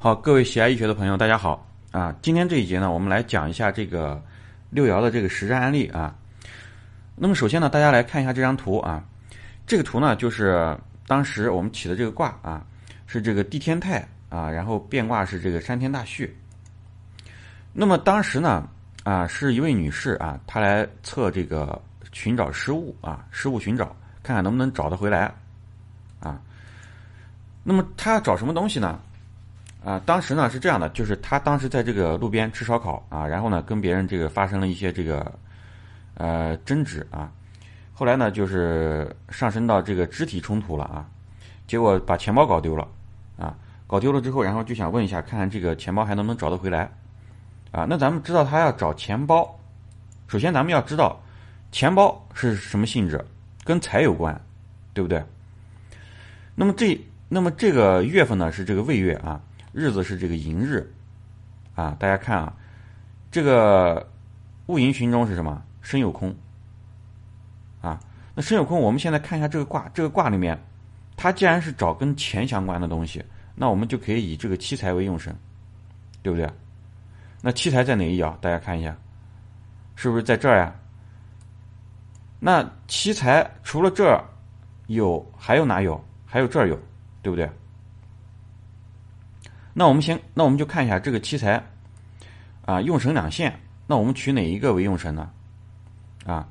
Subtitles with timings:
[0.00, 2.14] 好，各位喜爱易学的朋友，大家好啊！
[2.22, 4.22] 今天这一节呢，我们来讲一下这个
[4.70, 6.14] 六爻的这个实战案例啊。
[7.16, 9.02] 那么首先呢，大家来看一下这张图啊。
[9.66, 12.64] 这个图呢，就是当时我们起的这个卦啊，
[13.08, 16.32] 是这个地天泰啊，然后变卦是这个山天大畜。
[17.72, 18.68] 那么当时呢，
[19.02, 23.86] 啊，是一位女士啊，她来测这个寻找失物啊，失物寻找，
[24.22, 25.34] 看看能不能找得回来
[26.20, 26.40] 啊。
[27.64, 29.00] 那么她要找什么东西呢？
[29.88, 35.32] 啊，当时呢是这样的，就是他当时在这个路边吃烧烤啊，然后呢跟别人这个发生了一些这个
[36.12, 37.32] 呃争执啊，
[37.94, 41.08] 后来呢就是上升到这个肢体冲突了啊，
[41.66, 42.86] 结果把钱包搞丢了
[43.38, 43.56] 啊，
[43.86, 46.90] 搞丢了之后，然后就想问一下，看看这个钱包还能不能找得回来
[47.70, 47.86] 啊？
[47.88, 49.58] 那咱们知道他要找钱包，
[50.26, 51.18] 首先咱们要知道
[51.72, 53.24] 钱包是什么性质，
[53.64, 54.38] 跟财有关，
[54.92, 55.24] 对不对？
[56.54, 59.40] 那么这那么这个月份呢是这个未月啊。
[59.72, 60.92] 日子是这个寅日，
[61.74, 62.52] 啊，大家看啊，
[63.30, 64.08] 这个
[64.66, 65.62] 戊寅旬中是什么？
[65.80, 66.34] 申酉空，
[67.80, 67.98] 啊，
[68.34, 70.58] 那申酉空，我们现在看一下这个卦，这个卦里面，
[71.16, 75.34] 它既然是找跟钱相关的东西，那我们就可以以这个七财为用神，
[76.22, 76.50] 对不对？
[77.40, 78.36] 那七财在哪一爻？
[78.40, 78.96] 大家看一下，
[79.94, 80.74] 是不是在这儿呀？
[82.40, 84.22] 那七财除了这儿
[84.88, 86.02] 有，还有哪有？
[86.26, 86.78] 还有这儿有，
[87.22, 87.50] 对不对？
[89.78, 91.64] 那我们先，那我们就看一下这个七财，
[92.66, 95.30] 啊，用神两线，那我们取哪一个为用神呢？
[96.26, 96.48] 啊，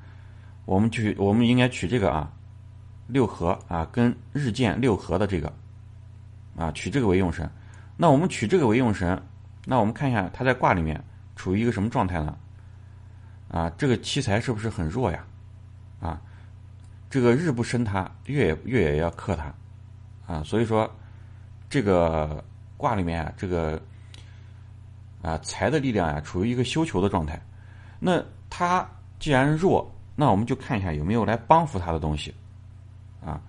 [0.63, 2.31] 我们取，我们应该取这个啊，
[3.07, 5.51] 六合啊，跟日见六合的这个，
[6.55, 7.51] 啊，取这个为用神。
[7.97, 9.21] 那我们取这个为用神，
[9.65, 11.03] 那我们看一下它在卦里面
[11.35, 12.37] 处于一个什么状态呢？
[13.49, 15.25] 啊，这个七财是不是很弱呀？
[15.99, 16.21] 啊，
[17.09, 19.53] 这个日不生它，月月也要克它，
[20.33, 20.89] 啊，所以说
[21.69, 22.41] 这个。
[22.77, 23.81] 卦里面啊，这个
[25.21, 27.41] 啊财的力量呀，处于一个休囚的状态。
[27.99, 28.87] 那它
[29.19, 32.33] 既然弱，那我们就看一下有没有来帮扶它的东西
[33.25, 33.41] 啊。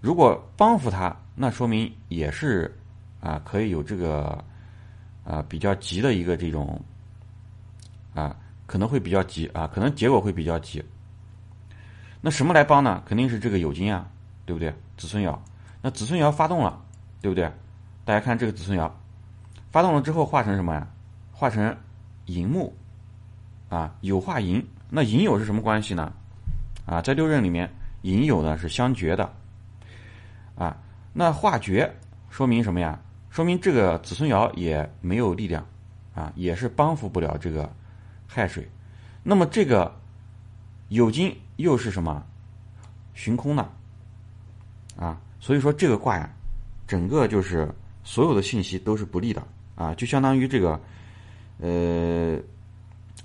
[0.00, 2.74] 如果帮扶它，那说明也是
[3.20, 4.42] 啊可以有这个
[5.24, 6.80] 啊比较急的一个这种
[8.14, 8.34] 啊
[8.66, 10.82] 可能会比较急啊，可能结果会比较急。
[12.22, 13.02] 那什么来帮呢？
[13.06, 14.08] 肯定是这个酉金啊，
[14.46, 14.74] 对不对？
[14.96, 15.38] 子孙爻，
[15.82, 16.82] 那子孙爻发动了，
[17.20, 17.50] 对不对？
[18.04, 18.90] 大家看这个子孙爻，
[19.70, 20.88] 发动了之后化成什么呀？
[21.32, 21.76] 化成
[22.26, 22.74] 寅木，
[23.68, 24.66] 啊，酉化寅。
[24.88, 26.12] 那寅酉是什么关系呢？
[26.86, 27.70] 啊，在六壬里面，
[28.02, 29.32] 寅酉呢是相绝的，
[30.56, 30.76] 啊，
[31.12, 31.94] 那化绝
[32.30, 32.98] 说明什么呀？
[33.28, 35.64] 说明这个子孙爻也没有力量，
[36.14, 37.70] 啊，也是帮扶不了这个
[38.26, 38.68] 亥水。
[39.22, 39.94] 那么这个
[40.88, 42.24] 酉金又是什么？
[43.14, 43.70] 寻空的，
[44.96, 46.28] 啊，所以说这个卦呀，
[46.86, 47.72] 整个就是。
[48.02, 49.42] 所有的信息都是不利的
[49.74, 50.80] 啊，就相当于这个，
[51.58, 52.38] 呃，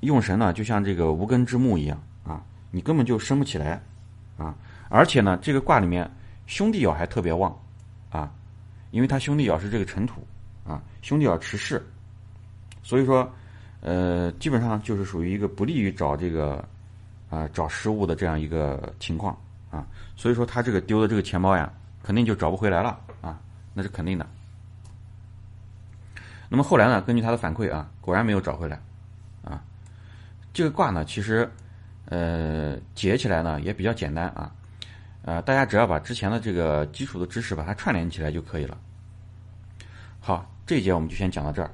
[0.02, 3.82] 用神呢，就像这个无根之木一样啊，你根本就生不起来
[4.38, 4.56] 啊。
[4.90, 6.10] 而且呢，这个卦里面
[6.46, 7.58] 兄弟爻还特别旺
[8.10, 8.32] 啊，
[8.92, 10.26] 因为他兄弟爻是这个尘土
[10.64, 11.84] 啊，兄弟爻持世，
[12.84, 13.30] 所以说，
[13.82, 16.64] 呃，基本上就是属于一个不利于找这个
[17.30, 19.36] 啊找失物的这样一个情况
[19.72, 19.86] 啊。
[20.16, 21.72] 所以说他这个丢的这个钱包呀，
[22.04, 23.40] 肯定就找不回来了啊，
[23.74, 24.26] 那是肯定的。
[26.50, 27.02] 那么后来呢？
[27.02, 28.80] 根据他的反馈啊，果然没有找回来，
[29.44, 29.64] 啊，
[30.54, 31.50] 这个卦呢，其实，
[32.06, 34.52] 呃，解起来呢也比较简单啊，
[35.24, 38.78] 呃，大家只要把之前的这个基础的知识把它串联起来就可以了。
[40.20, 41.70] 好，这一节我们就先讲到这儿。